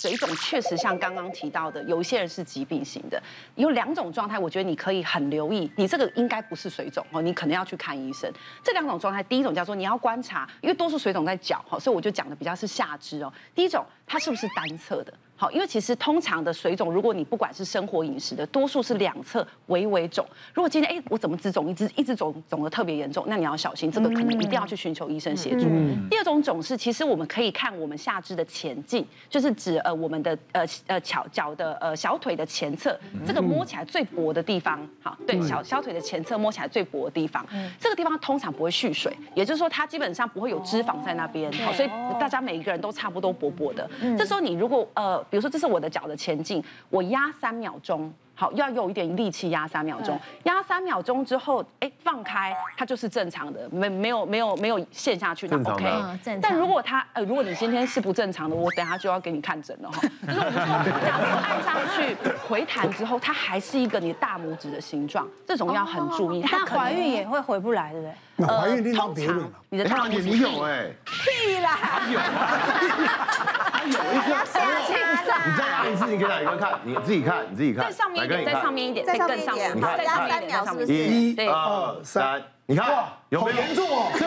[0.00, 3.20] 水肿确实像刚刚提到的，有一些人是疾病型的，
[3.56, 8.32] 有两种状态，我觉得你可以很留意，你这个应该不是水肿哦，你可能要去看医生。
[8.62, 13.32] 这两种状态，第一种叫做你要观察，因为多数水肿在脚哈，所以我就讲的比较是下肢哦。
[13.56, 15.12] 第一种，它是不是单侧的？
[15.40, 20.26] 好，因为其实通常的水肿，如果你不管是生活饮食的，多数是两侧微微肿。
[20.52, 25.68] 如果今天哎，我怎么只肿一只，一直肿肿的特别严重，那你要小心，这个可能一定要去寻求医生协助。
[25.70, 37.46] 嗯、第二种肿是，其实我们可以看我们下肢的前径，就是指呃我们的呃呃脚脚的呃小腿的前侧，这个摸起来最薄的地方，好，对，小小腿的前侧摸起来最薄的地方，
[37.78, 43.88] 这个地方通常不会蓄水，也就是说它基本上不会有脂肪在那边，好，所以大家每一个人都差不多薄薄的。
[44.18, 45.24] 这时候你如果呃。
[45.30, 56.40] 比如说，这是我的脚的前进，我压三秒钟，好，要有一点力气压三秒钟，压三秒钟之后，哎，放开，它就是正常的，没没有没有没有陷下去的，OK。
[56.40, 60.00] 但如果它呃，如果你今天是不正常的，我等下就要给你看诊了哈。
[60.26, 62.16] 就是我们说，假如按上去
[62.48, 66.40] 回弹之后，它还是一个你大拇指的形状，这种要很注意。
[66.42, 68.14] 它怀孕也会回不来，对不对？
[68.46, 71.76] 怀孕通常你的大拇指你有哎，屁啦，
[72.08, 74.36] 有啊，有一个。
[75.46, 76.80] 你再压一次，你给哪一个看？
[76.82, 77.86] 你自己看，你自己看。
[77.86, 79.80] 在上面一点，在上面一点，再更上面。
[79.80, 80.92] 好，压三秒，是不是？
[80.92, 82.86] 一、二、三，你看，
[83.28, 83.56] 有没有？
[83.56, 84.10] 严重哦！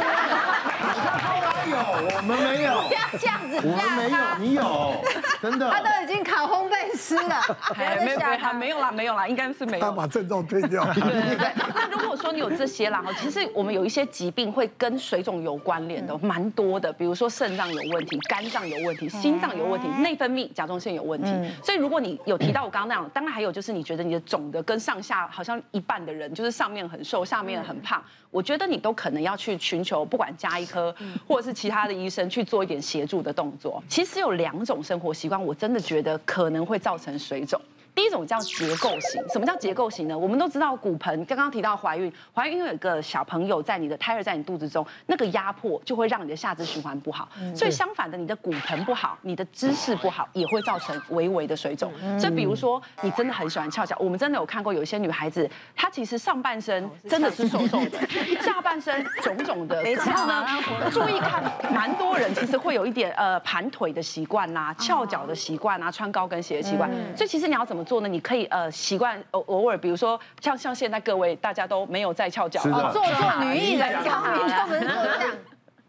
[1.22, 1.26] 他
[1.70, 2.72] 有，我们没有。
[3.20, 4.96] 这样子，我们没有，你有，
[5.42, 5.70] 真的。
[5.70, 9.86] 他都已经烤烘焙师了，还 没有， 还没有啦，没有啦，应该是没有。
[9.86, 10.84] 他把症状推掉。
[10.94, 11.52] 对对对。
[11.74, 16.92] 那如果说你有这些啦，哈，其实我们有一些疾病会跟水肿有关联的，蛮多的。
[16.94, 21.30] 比如说肾脏有问题，肝脏有问题，心脏有问题，内分泌、甲状腺有问题。
[21.64, 30.94] 所以如果你有提到我刚刚那样，当然还有就是你觉得你的肿的跟上下好像一半的人，就是上面很瘦，下面很胖，我觉得你都可能要去寻求不管加一颗
[31.28, 33.84] 或者是其他的医生去做一点协协助的动作。
[33.90, 37.60] 其实有两种生活习惯，我真的觉得可能会造成水肿。
[37.94, 40.18] 第一种叫结构型，什么叫结构型呢？
[40.18, 47.28] 我们都知道骨盆，刚刚提到怀孕，怀孕因为有个小朋友在你的胎儿在你肚子中，那个压迫就会让你的下肢循环不好。
[47.56, 51.92] 所以相反的，你的骨盆不好，你的姿势不好，也会造成微微的水肿。
[52.20, 58.00] 所以比如说，你真的很喜欢翘脚，我们真的有看过有一些女孩子，她其实上半身真的是瘦瘦的，
[58.42, 59.82] 下半身肿肿的。
[59.84, 60.46] 然后呢，
[60.92, 66.90] 注意看，蛮多人其实会有一点呃盘腿的习惯啦，翘脚的习惯啊，穿高跟鞋的习惯。
[67.16, 68.08] 所以其实你要怎么做呢？
[68.08, 75.36] 你可以呃习惯偶偶尔，比如说像像现在各位大家都没有在翘脚，做做女艺人， 教明教人这样。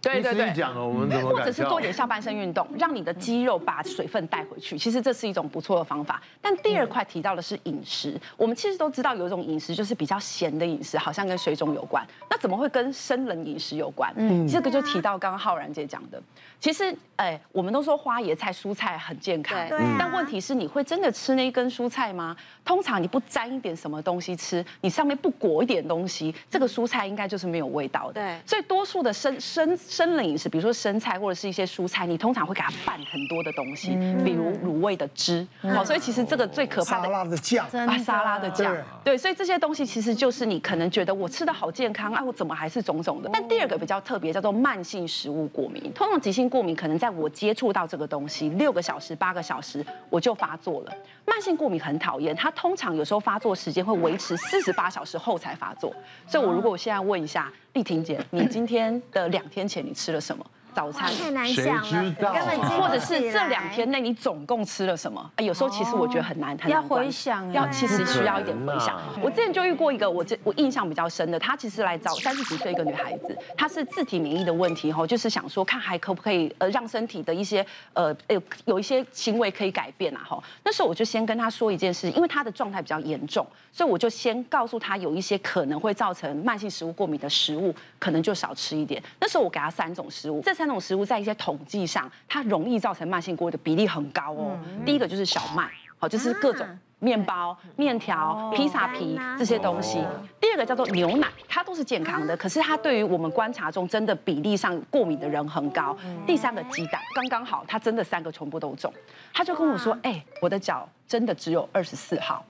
[0.02, 4.76] 对对对，讲了我们怎么，或者是做点下半身运动，让你的肌肉把水分带回去。
[4.76, 6.20] 其实这是一种不错的方法。
[6.40, 12.04] 但第二块提到的是饮食，我们其实都知道有一种饮食就是比较咸的饮食，好像跟水肿有关。
[12.28, 14.12] 那怎么会跟生冷饮食有关？
[14.16, 16.20] 嗯，这个就提到刚刚浩然姐讲的。
[16.58, 19.78] 其实，哎，我们都说花椰菜、蔬菜很健康，对。
[19.98, 22.36] 但问题是，你会真的吃那一根蔬菜吗？
[22.64, 28.14] 通常你不沾一点什么东西吃，你上面不裹一点东西，这个蔬菜应该就是没有味道的。
[28.14, 28.38] 对。
[28.46, 29.78] 所以多数的生生。
[29.92, 33.91] 生冷饮食，比如说生菜或者是一些蔬菜，你通常会给它拌很多的东西，
[34.25, 35.47] 比如卤味的汁。
[35.60, 43.28] 好，所以其实这个最可怕的沙拉的酱，啊，沙拉的酱，对，所以这些东西其实就是你可能觉得我吃的好健康，哎，我怎么还是肿肿的？
[43.31, 45.92] 但第二个比较特别，叫做慢性食物过敏。
[45.94, 50.92] 通常急性过敏可能在我接触到这个东西六个小时、八个小时我就发作了。
[51.26, 55.94] 慢性过敏很讨厌，它通常有时候发作时间会维持四十八小时后才发作。
[56.26, 57.52] 所以我如果我现在问一下。
[57.75, 60.44] 丽婷姐，你今天的两天前你吃了什么？
[60.75, 62.33] 早餐太难想知道？
[62.81, 65.31] 或者是这两天内你总共吃了什么？
[65.37, 69.00] 哎，有时候其实我觉得很难，很难要回想，要其实需要一点回想。
[69.22, 80.43] 我之前就遇过一个我这我印象比较深的，她其实来找三十几岁一个女孩子，她是自体免疫的问题哈，就是想说看还可不可以呃让身体的一些呃有有一些行为可以改变啊哈。
[80.65, 89.03] 那时候我就先跟她说一件事，因为她的状态比较严重，所以我就先告诉她有一些可能会造成慢性食物过敏的食物，可能就少吃一点。
[89.21, 94.56] 那时候我给她三种食物，这三种食物在一些统计上，它容易造成慢性过敏的比例很高哦。
[94.87, 95.69] 第一个就是小麦，
[95.99, 96.64] 好，就是各种
[97.00, 99.99] 面包、面条、披萨皮这些东西。
[100.41, 105.99] 第二个叫做牛奶，它都是健康的，可是它对于我们观察中真的比例上过敏的人很高。
[106.25, 108.94] 第三个鸡蛋，刚刚好，它真的三个全部都中。
[109.32, 112.44] 他就跟我说：“哎，我的脚真的只有二十四号。”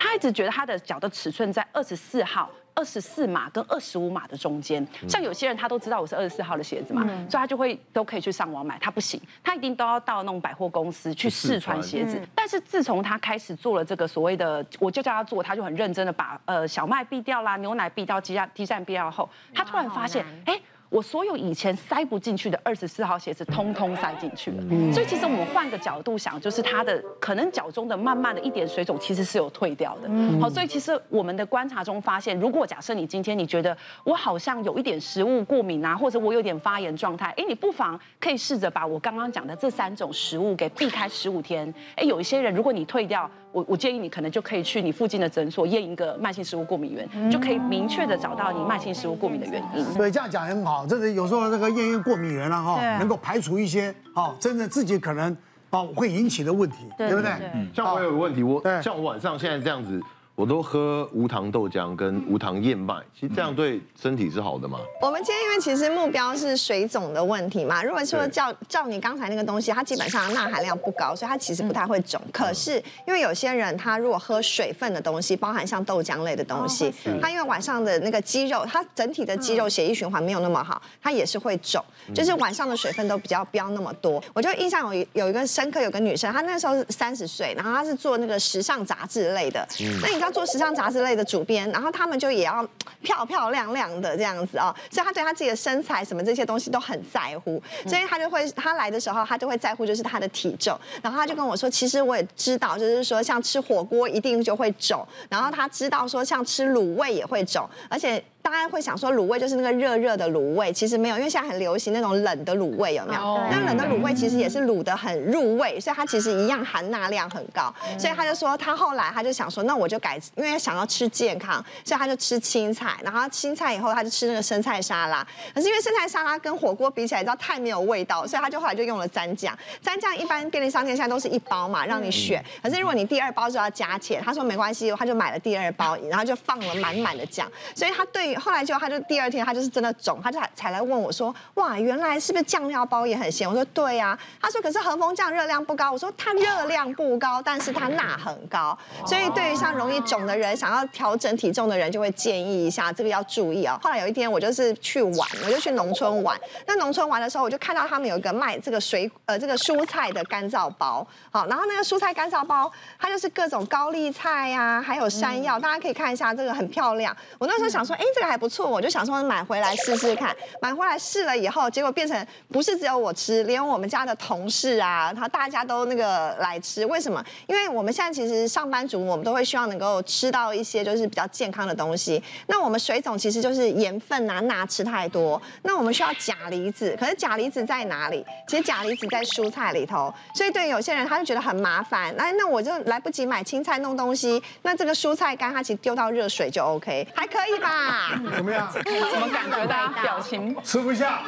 [0.00, 2.48] 他一直觉得他的脚的尺寸在二十四号。
[2.78, 8.78] 二十四码跟二十五码的中间，像有些人他都知道我是二十四号的鞋子嘛，所以他就会都可以去上网买。
[8.78, 12.20] 他不行，他一定都要到那种百货公司去试穿鞋子。
[12.36, 20.60] 但是自从他开始做了这个所谓的，我就叫他做，他就很认真的把呃小麦避掉啦，牛奶避掉，鸡蛋鸡蛋避掉后，他突然发现，哎。
[20.90, 24.62] 我所有以前塞不进去的二十四号鞋子，通通塞进去了。
[24.92, 30.08] 所以其实我们换个角度想，就是它的可能脚中的慢慢的一点水肿，其实是有退掉的。
[30.40, 41.72] 好，所以其实我们的观察中发现，如果假设你今天你觉得我好像有一点食物过敏啊，或者我有点发炎状态，哎，你不妨可以试着把我刚刚讲的这三种食物给避开十五天。
[41.96, 49.84] 哎，有一些人，如果你退掉，我我建议你可能就可以去你附近的诊所验一个慢性食物过敏原，就可以明确的找到你慢性食物过敏的原因。
[49.94, 55.36] 对，这样讲很好，真的有时候这个验验过敏源了哈，能够排除一些哈，真的自己可能
[55.70, 57.30] 哦会引起的问题，对不对？
[57.54, 60.00] 嗯，像我有个问题，我像我晚上现在这样子。
[60.38, 64.78] 我都喝无糖豆浆跟无糖燕麦，其实这样对身体是好的吗？
[65.02, 72.22] 我们今天因为其实目标是水肿的问题嘛，如果说照照你刚才那个东西，它基本上钠含量不高，所以它其实不太会肿。
[72.32, 84.22] 可是因为有些人他如果喝水分的东西，包含像豆浆类的东西，他因为晚上的那个肌肉，他整体的肌肉血液循环没有那么好，他也是会肿，就是晚上的水分都比较飙那么多。
[84.32, 89.66] 我就印象有有一个深刻，有个女生，她那时候是三十岁，然后她是做那个时尚杂志类的，
[90.00, 90.27] 那你知道？
[90.30, 92.66] 做时尚杂志类的主编，然后他们就也要
[93.02, 108.22] 漂漂亮亮的这样子哦，所以他对他自己的身材什么这些东西都很在乎，所以他就会他来的时候他就会在乎就是他的体重，然后他就跟我说，其实我也知道，就是说像吃火锅一定就会肿，然后他知道说像吃卤味也会肿，而且。
[108.50, 113.40] 大家会想说卤味就是那个热热的卤味，其实没有，因为现在很流行那种冷的卤味，有没有？
[113.50, 117.72] 那冷的卤味其实也是卤得很入味，所以它其实一样含钠量很高。
[117.98, 125.26] 所以他就说，他后来他就想说，那我就改，因为想要吃健康，所以他就吃青菜，然后青菜以后他就吃那个生菜沙拉。
[125.54, 129.56] 可是因为生菜沙拉跟火锅比起来，你知道太没有味道，所以他就后来就用了蘸酱。
[129.84, 132.44] 蘸酱一般便利商店现在都是一包嘛，让你选。
[132.62, 137.50] 可是如果你第二包就要加钱，他说没关系，他就买了第二包，然后就放了满满的酱。
[137.74, 139.18] 所以他对后来就他就第。
[139.18, 156.38] 二天他就是真的肿，他就才来问我说：“哇，原来是不是酱料包也很咸？”我说：“对呀。”他说：“可是和风酱热量不高。”我说：“它热量不高，但是它钠很高，所以对于像容易肿的人，想要调整体重的人，就会建议一下这个要注意哦。”后来有一天我就是去玩，我就去农村玩。
[156.64, 162.70] 那农村玩的时候，我就看到他们有一个卖这个水呃这个蔬菜的干燥包，好，然后那个蔬菜干燥包，
[163.00, 167.16] 它就是各种高丽菜呀，还有山药，大家可以看一下，这个很漂亮。
[167.38, 169.08] 我那时候想说，哎，这个还不错，我就想。
[169.08, 176.84] 说买回来试试看，买回来试了以后，结果变成不是只有我吃，连我们家的同事啊，他大家都那个来吃。
[176.84, 177.24] 为什么？
[177.46, 182.22] 因为我们现在其实上班族，我们都会希望能够吃到一些就是比较健康的东西。
[182.48, 185.40] 那我们水肿其实就是盐分啊、钠吃太多。
[185.62, 188.22] 那我们需要钾离子，可是钾离子在哪里？
[188.46, 190.12] 其实钾离子在蔬菜里头。
[190.34, 192.14] 所以对有些人，他就觉得很麻烦。
[192.18, 198.07] 哎，那我就来不及买青菜弄东西，那这个蔬菜干它其实丢到热水就 OK，还可以吧？
[198.34, 198.68] 怎么样？
[198.72, 200.56] 怎么感觉大家表情？
[200.62, 201.20] 吃不下，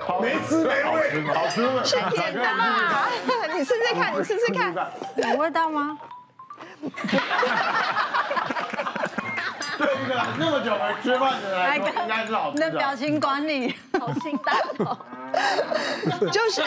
[0.00, 1.82] 好，没滋没味，好吃吗？
[1.84, 2.42] 是甜的，
[3.54, 4.74] 你试试看，你试试看，
[5.16, 5.98] 有味道吗？
[9.78, 12.66] 对一个那么久没吃饭的人应该是好吃的。
[12.66, 13.74] 你的表情管理。
[13.98, 14.96] 好清淡哦，
[16.30, 16.62] 就是。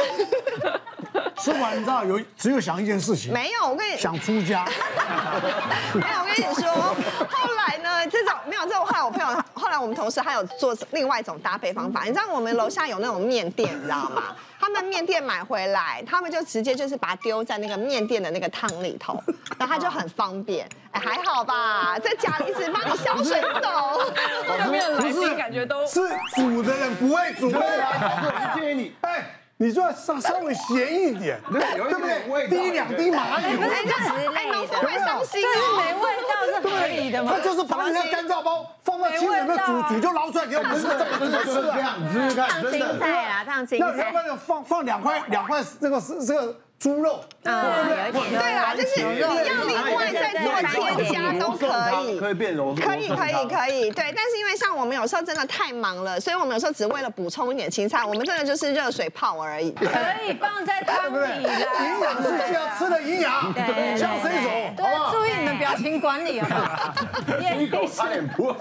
[1.38, 4.66] 吃完你知道有只有想一件事情，没有我跟你想出家，
[5.94, 6.72] 没有我跟你说，
[7.30, 9.43] 后来呢这种没有这种，后来我朋友后
[9.74, 14.36] 来我们同事还有做另外一种搭配方法，你知道我们楼下有那种面店，你知道吗？
[14.60, 19.22] 他们面店买回来，他们就直接就是把它丢在那个面店的那个汤里头，
[19.58, 20.68] 然后它就很方便。
[20.92, 23.52] 哎，还好吧，这钾离子帮你消水肿。
[25.02, 26.00] 不是，感觉都是
[26.36, 27.52] 煮的人不会煮。
[27.52, 29.26] 对啊，建议你，哎，
[29.58, 32.48] 你就要稍稍微咸一点，对不对？
[32.50, 33.62] 滴两滴麻油。
[33.62, 33.92] 哎，这
[34.34, 35.78] 哎，农夫会伤心哦。
[35.78, 37.34] 没味道是可以的吗？
[37.34, 40.82] 他就是把那个干燥包放到清水里面煮，煮就捞出来给我们吃。
[40.84, 42.98] 这个真的是这样，你试试看，真的。
[42.98, 43.86] 烫青菜啊，烫青菜。
[43.96, 46.56] 那要不然放放两块两块这个是这个。
[46.84, 47.64] 猪肉，嗯，
[48.12, 50.52] 对啦，就是你要另外再做
[51.02, 51.66] 添加都可
[52.04, 54.14] 以，可以变柔，可以可以可以，对。
[54.14, 59.72] 但是因为像我们有时候真的太忙了，所以我们有时候只为了补充一点青菜，我们真的就是热水泡而已。
[59.72, 59.86] 可
[60.28, 66.94] 以放在汤里啦，营养是需要吃的营养，对，像这种，对，注意你的表情管理啊。
[67.64, 68.56] 一口差点破。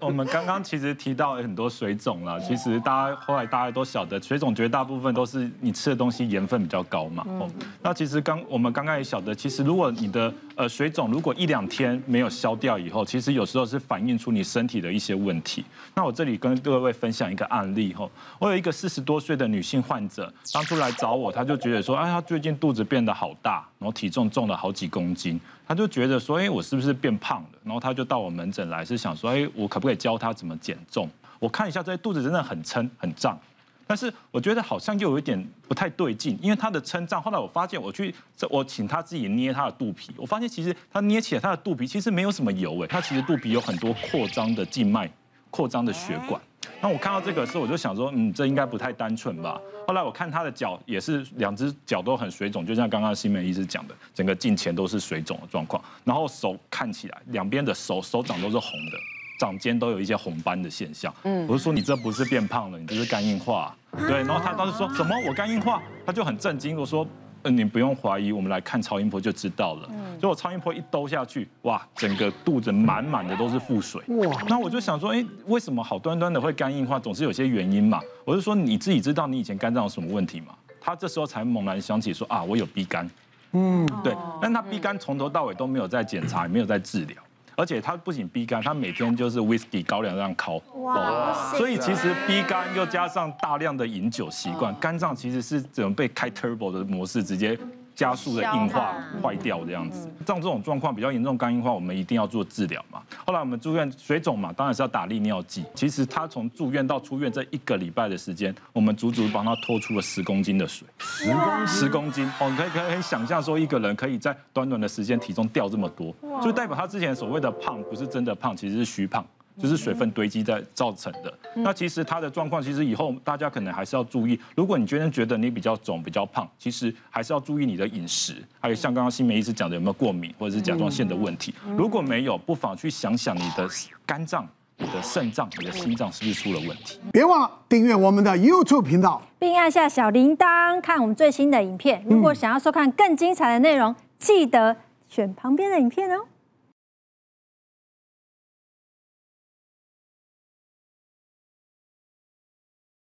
[0.00, 6.56] 我们刚刚其实提到很多水肿了，其实大家后来大家都晓得，水肿绝大部分都是你吃的东西盐分。
[6.66, 7.48] 比较高嘛，哦，
[7.80, 15.64] 那其实刚我们刚刚也晓得，其实如果你的呃水肿如果一两天没有消掉以后，其实有时候是反映出你身体的一些问题。
[15.94, 18.08] 那我这里跟各位分享一个案例哈，
[18.40, 27.48] 我有一个四十多岁的女性患者，当初来找我，她就觉得说，哎，她最近肚子变得好大，然后体重重了好几公斤，他就觉得说，哎，我是不是变胖了？
[27.64, 31.08] 然后他就到我门诊来，是想说，哎，我可不可以教他怎么减重？
[31.38, 33.38] 我看一下这肚子真的很撑很胀，
[33.86, 38.14] 但是我觉得好像又有一点不太对劲，因为他的撑胀，后来我发现我去
[38.48, 45.10] 我请他自己捏他的肚皮，我发现其实他捏起来他的肚皮其实没有什么油哎，他其实肚皮有很多扩张的静脉、
[45.50, 46.40] 扩张的血管。
[46.80, 49.60] 那我看到这个时候，我就想说，嗯，这应该不太单纯吧。
[49.88, 55.82] 后来我看他的脚也是两只脚都很水肿，就像刚刚新梅医师讲的，整个颈前都是水肿的状况。
[56.04, 58.98] 然后手看起来两边的手手掌都是红的，
[59.38, 61.12] 掌间都有一些红斑的现象。
[61.24, 63.74] 嗯，我就说你这不是变胖了，你这是肝硬化。
[63.96, 67.06] 对，然后他当时说什么我肝硬化，他就很震惊，我说。
[67.44, 69.88] 你不用怀疑，我们来看超音波就知道了。
[70.20, 74.02] 结果超音波一兜下去，哇，整个肚子满满的都是腹水。
[74.08, 74.42] 哇！
[74.48, 76.98] 那我就想说，哎，为什么好端端的会肝硬化？
[76.98, 78.00] 总是有些原因嘛。
[78.24, 80.54] 我就说你自己知道你以前肝脏有什么问题吗？
[80.80, 83.08] 他这时候才猛然想起说啊，我有 B 肝。
[83.52, 84.14] 嗯，对。
[84.40, 87.16] 但他 B 肝从头到尾都没有在检查，也没有在治疗。
[87.56, 91.54] 而且他不仅逼肝，他每天就是 whisky 高粱这样烤，哇！
[91.56, 97.58] 所以其实逼肝又加上大量的饮酒习惯，肝脏其实是怎么被开 turbo 的模式直接。
[97.96, 103.02] 加速的硬化坏掉这样子，像这种状况比较严重肝硬化，我们一定要做治疗嘛。
[103.24, 105.64] 后来我们住院水肿嘛，当然是要打利尿剂。
[105.74, 112.30] 其实他从住院到出院这一个礼拜的时间，我们足足帮他拖出了十公斤的水，十公十公斤。
[112.38, 119.24] 哦，你可以可以想象说一个人可以在短短的时间体重掉这么多，就代表他之前所谓的胖不是真的胖，其实是虚胖。
[119.60, 121.32] 就是水分堆积在造成的。
[121.54, 124.38] 那其实它的状况，其实以后大家可能还是要注意。
[124.54, 131.54] 如果你觉得觉得你比较肿、比较胖，其实还是要注意你的饮食，还有像刚刚新梅医师讲的有没有过敏或者是甲状腺的问题。
[131.76, 133.68] 如果没有，不妨去想想你的
[134.04, 134.46] 肝脏、
[134.76, 137.00] 你的肾脏、你的心脏是不是出了问题。
[137.12, 142.04] 别忘了订阅我们的 YouTube 频道，并按下小铃铛看我们最新的影片。
[142.06, 144.76] 如果想要收看更精彩的内容，记得
[145.08, 146.24] 选旁边的影片哦。